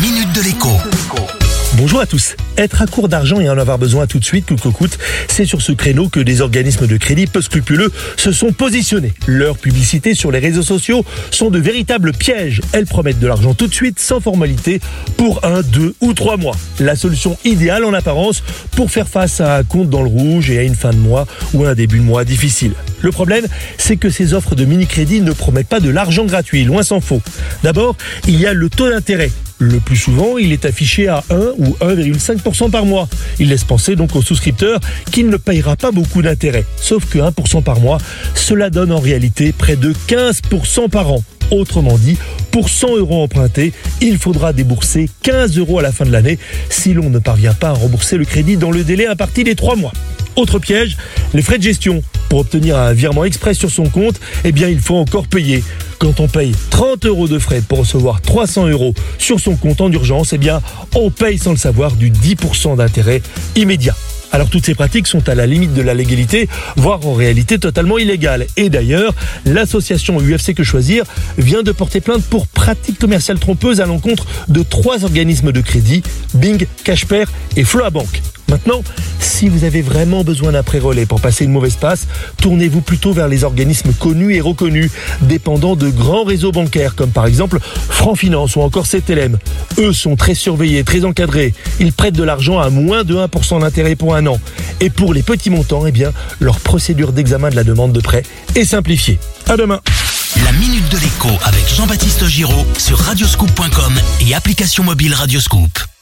[0.00, 0.68] minute de l'écho.
[1.76, 2.36] Bonjour à tous.
[2.56, 4.98] Être à court d'argent et en avoir besoin tout de suite, coûte que coûte,
[5.28, 9.12] c'est sur ce créneau que des organismes de crédit peu scrupuleux se sont positionnés.
[9.26, 12.60] Leurs publicités sur les réseaux sociaux sont de véritables pièges.
[12.72, 14.80] Elles promettent de l'argent tout de suite, sans formalité,
[15.16, 16.56] pour un, deux ou trois mois.
[16.78, 18.42] La solution idéale en apparence
[18.76, 21.26] pour faire face à un compte dans le rouge et à une fin de mois
[21.54, 22.72] ou un début de mois difficile.
[23.00, 23.46] Le problème,
[23.78, 27.22] c'est que ces offres de mini-crédit ne promettent pas de l'argent gratuit, loin s'en faut.
[27.62, 27.96] D'abord,
[28.28, 29.30] il y a le taux d'intérêt.
[29.60, 33.08] Le plus souvent, il est affiché à 1 ou 1,5% par mois.
[33.40, 34.78] Il laisse penser donc au souscripteur
[35.10, 36.64] qu'il ne payera pas beaucoup d'intérêt.
[36.76, 37.98] Sauf que 1% par mois,
[38.34, 41.24] cela donne en réalité près de 15% par an.
[41.50, 42.16] Autrement dit,
[42.52, 46.38] pour 100 euros empruntés, il faudra débourser 15 euros à la fin de l'année
[46.68, 49.76] si l'on ne parvient pas à rembourser le crédit dans le délai imparti des 3
[49.76, 49.92] mois.
[50.36, 50.96] Autre piège,
[51.34, 52.02] les frais de gestion.
[52.28, 55.64] Pour obtenir un virement express sur son compte, eh bien, il faut encore payer.
[55.98, 59.90] Quand on paye 30 euros de frais pour recevoir 300 euros sur son compte en
[59.90, 60.60] urgence, eh bien,
[60.94, 63.22] on paye sans le savoir du 10% d'intérêt
[63.56, 63.96] immédiat.
[64.30, 67.98] Alors toutes ces pratiques sont à la limite de la légalité, voire en réalité totalement
[67.98, 68.46] illégales.
[68.56, 69.14] Et d'ailleurs,
[69.46, 71.04] l'association UFC Que Choisir
[71.38, 76.02] vient de porter plainte pour pratiques commerciales trompeuses à l'encontre de trois organismes de crédit,
[76.34, 77.24] Bing, Cashper
[77.56, 78.22] et Floabank.
[78.48, 78.82] Maintenant,
[79.20, 82.06] si vous avez vraiment besoin d'un pré-relais pour passer une mauvaise passe,
[82.40, 84.90] tournez-vous plutôt vers les organismes connus et reconnus,
[85.22, 89.38] dépendant de grands réseaux bancaires comme par exemple Franc Finance ou encore CTLM.
[89.78, 91.52] Eux sont très surveillés, très encadrés.
[91.78, 94.40] Ils prêtent de l'argent à moins de 1% d'intérêt pour un an.
[94.80, 98.22] Et pour les petits montants, eh bien, leur procédure d'examen de la demande de prêt
[98.54, 99.18] est simplifiée.
[99.46, 99.80] À demain.
[100.44, 103.94] La minute de l'écho avec Jean-Baptiste Giraud sur radioscoop.com
[104.26, 105.97] et application mobile Radioscoop.